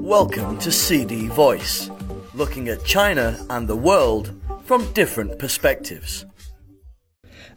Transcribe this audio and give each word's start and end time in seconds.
Welcome 0.00 0.58
to 0.58 0.70
CD 0.70 1.28
Voice, 1.28 1.90
looking 2.34 2.68
at 2.68 2.84
China 2.84 3.38
and 3.48 3.66
the 3.66 3.76
world 3.76 4.38
from 4.64 4.92
different 4.92 5.38
perspectives. 5.38 6.26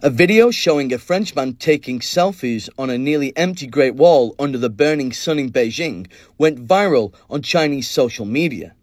A 0.01 0.09
video 0.09 0.51
showing 0.51 0.93
a 0.93 0.97
Frenchman 0.97 1.55
taking 1.55 1.99
selfies 1.99 2.69
on 2.77 2.89
a 2.89 2.97
nearly 2.97 3.35
empty 3.35 3.67
Great 3.67 3.95
Wall 3.95 4.33
under 4.39 4.57
the 4.57 4.69
burning 4.69 5.11
sun 5.11 5.39
in 5.39 5.51
Beijing 5.51 6.07
went 6.37 6.65
viral 6.65 7.13
on 7.29 7.41
Chinese 7.41 7.89
social 7.89 8.25
media. 8.25 8.73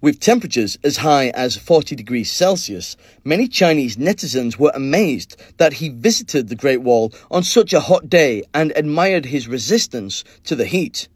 With 0.00 0.20
temperatures 0.20 0.78
as 0.82 0.98
high 0.98 1.28
as 1.30 1.56
40 1.56 1.94
degrees 1.94 2.30
Celsius, 2.30 2.96
many 3.24 3.46
Chinese 3.46 3.96
netizens 3.96 4.58
were 4.58 4.72
amazed 4.74 5.36
that 5.58 5.74
he 5.74 5.88
visited 5.88 6.48
the 6.48 6.56
Great 6.56 6.82
Wall 6.82 7.12
on 7.30 7.42
such 7.42 7.72
a 7.72 7.80
hot 7.80 8.08
day 8.08 8.42
and 8.54 8.72
admired 8.76 9.26
his 9.26 9.46
resistance 9.48 10.24
to 10.44 10.56
the 10.56 10.66
heat 10.66 11.08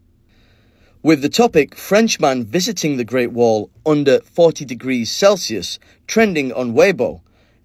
with 1.05 1.21
the 1.21 1.29
topic 1.29 1.75
Frenchman 1.75 2.43
visiting 2.43 2.97
the 2.97 3.03
Great 3.03 3.31
Wall 3.31 3.69
under 3.85 4.19
40 4.21 4.65
degrees 4.65 5.11
Celsius 5.11 5.77
trending 6.07 6.51
on 6.51 6.73
Weibo, 6.73 7.21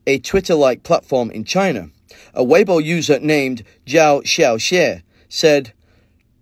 a 0.07 0.19
Twitter 0.19 0.55
like 0.55 0.83
platform 0.83 1.31
in 1.31 1.45
China. 1.45 1.89
A 2.35 2.45
Weibo 2.45 2.85
user 2.85 3.19
named 3.19 3.63
Zhao 3.87 4.23
Xiaoxie 4.25 5.03
said, 5.31 5.73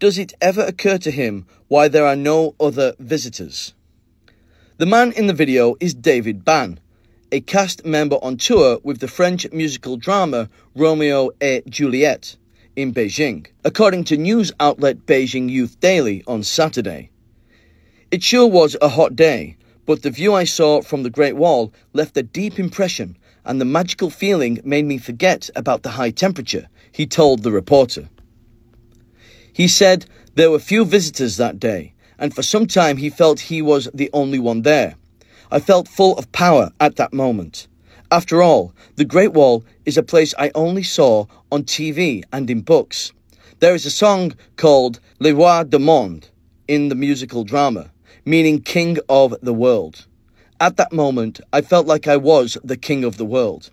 Does 0.01 0.19
it 0.19 0.33
ever 0.41 0.62
occur 0.62 0.98
to 0.98 1.12
him 1.12 1.47
why 1.69 1.87
there 1.87 2.05
are 2.05 2.17
no 2.17 2.56
other 2.59 2.95
visitors? 2.98 3.75
The 4.79 4.87
man 4.87 5.11
in 5.11 5.27
the 5.27 5.33
video 5.33 5.75
is 5.81 5.93
David 5.93 6.45
Ban, 6.45 6.79
a 7.33 7.41
cast 7.41 7.85
member 7.85 8.15
on 8.23 8.37
tour 8.37 8.79
with 8.85 9.01
the 9.01 9.09
French 9.09 9.45
musical 9.51 9.97
drama 9.97 10.49
Romeo 10.77 11.31
et 11.41 11.67
Juliette 11.67 12.37
in 12.77 12.95
Beijing, 12.95 13.49
according 13.65 14.05
to 14.05 14.17
news 14.17 14.53
outlet 14.61 15.05
Beijing 15.05 15.51
Youth 15.51 15.81
Daily 15.81 16.23
on 16.29 16.45
Saturday. 16.45 17.11
It 18.13 18.23
sure 18.23 18.47
was 18.47 18.77
a 18.81 18.91
hot 18.91 19.17
day, 19.17 19.57
but 19.85 20.03
the 20.03 20.12
view 20.12 20.33
I 20.33 20.45
saw 20.45 20.81
from 20.81 21.03
the 21.03 21.11
Great 21.11 21.35
Wall 21.35 21.73
left 21.92 22.17
a 22.17 22.23
deep 22.23 22.61
impression, 22.61 23.19
and 23.45 23.61
the 23.61 23.65
magical 23.65 24.11
feeling 24.11 24.61
made 24.63 24.85
me 24.85 24.98
forget 24.98 25.51
about 25.57 25.83
the 25.83 25.91
high 25.91 26.13
temperature, 26.13 26.69
he 26.92 27.05
told 27.05 27.42
the 27.42 27.51
reporter. 27.51 28.09
He 29.53 29.67
said 29.67 30.07
there 30.37 30.53
were 30.53 30.61
few 30.61 30.85
visitors 30.85 31.37
that 31.37 31.59
day, 31.59 31.95
and 32.19 32.34
for 32.34 32.42
some 32.42 32.66
time 32.66 32.97
he 32.97 33.11
felt 33.11 33.41
he 33.41 33.62
was 33.62 33.88
the 33.94 34.11
only 34.12 34.38
one 34.38 34.62
there. 34.62 34.97
I 35.50 35.61
felt 35.61 35.88
full 35.88 36.16
of 36.19 36.30
power 36.33 36.72
at 36.80 36.97
that 36.97 37.12
moment. 37.12 37.69
After 38.11 38.42
all, 38.42 38.72
the 38.97 39.05
Great 39.05 39.33
Wall 39.33 39.64
is 39.84 39.97
a 39.97 40.02
place 40.02 40.34
I 40.39 40.50
only 40.55 40.83
saw 40.83 41.27
on 41.52 41.64
TV 41.64 42.22
and 42.33 42.48
in 42.50 42.62
books. 42.62 43.12
There 43.61 43.74
is 43.74 43.86
a 43.86 43.91
song 43.91 44.34
called 44.56 45.00
Les 45.20 45.33
Rois 45.33 45.64
du 45.64 45.78
Monde 45.78 46.28
in 46.66 46.89
the 46.89 46.94
musical 46.94 47.44
drama, 47.44 47.91
meaning 48.24 48.61
King 48.61 48.98
of 49.08 49.34
the 49.42 49.55
World. 49.55 50.06
At 50.61 50.77
that 50.77 50.92
moment, 50.92 51.41
I 51.52 51.61
felt 51.61 51.86
like 51.86 52.08
I 52.08 52.16
was 52.16 52.58
the 52.64 52.77
King 52.77 53.05
of 53.05 53.16
the 53.16 53.24
World. 53.24 53.70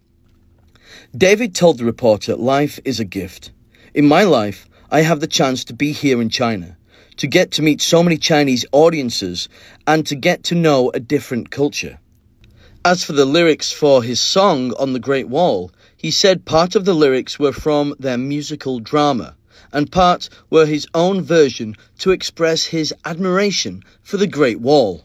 David 1.18 1.56
told 1.56 1.78
the 1.78 1.86
reporter 1.86 2.36
life 2.36 2.80
is 2.86 3.00
a 3.00 3.06
gift. 3.06 3.52
In 3.94 4.08
my 4.08 4.24
life, 4.24 4.68
I 4.92 5.02
have 5.02 5.20
the 5.20 5.28
chance 5.28 5.64
to 5.66 5.74
be 5.74 5.92
here 5.92 6.22
in 6.22 6.30
China, 6.30 6.78
to 7.18 7.28
get 7.28 7.52
to 7.52 7.62
meet 7.62 7.82
so 7.82 8.04
many 8.04 8.18
Chinese 8.18 8.66
audiences, 8.72 9.50
and 9.88 10.06
to 10.08 10.16
get 10.16 10.44
to 10.44 10.56
know 10.56 10.92
a 10.94 11.00
different 11.00 11.50
culture. 11.50 12.00
As 12.84 13.04
for 13.04 13.14
the 13.14 13.26
lyrics 13.26 13.72
for 13.72 14.04
his 14.04 14.20
song 14.20 14.74
on 14.74 14.94
the 14.94 15.00
Great 15.00 15.28
Wall, 15.28 15.72
he 15.98 16.12
said 16.12 16.46
part 16.46 16.76
of 16.76 16.86
the 16.86 16.94
lyrics 16.94 17.40
were 17.40 17.52
from 17.52 17.96
their 17.98 18.18
musical 18.18 18.80
drama, 18.80 19.36
and 19.72 19.92
part 19.92 20.30
were 20.50 20.66
his 20.66 20.88
own 20.94 21.22
version 21.22 21.76
to 22.00 22.12
express 22.12 22.66
his 22.66 22.94
admiration 23.04 23.82
for 24.04 24.18
the 24.18 24.28
Great 24.28 24.60
Wall. 24.60 25.04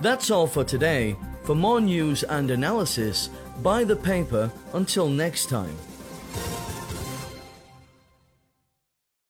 That's 0.00 0.30
all 0.30 0.46
for 0.46 0.64
today. 0.64 1.16
For 1.44 1.54
more 1.54 1.80
news 1.80 2.22
and 2.24 2.50
analysis, 2.50 3.30
buy 3.62 3.84
the 3.84 3.96
paper 3.96 4.50
until 4.74 5.08
next 5.08 5.48
time. 5.48 5.76